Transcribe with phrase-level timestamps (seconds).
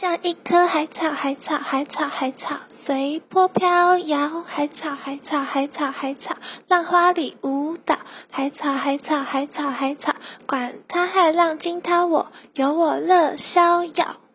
[0.00, 6.36] 像一棵海草，海草，海草，海草，随波飘摇；海草，海草，海草，海草，
[6.68, 7.96] 浪花里舞蹈；
[8.30, 10.14] 海草，海草，海草，海草，
[10.46, 14.20] 管他骇浪惊涛，我有我乐逍遥。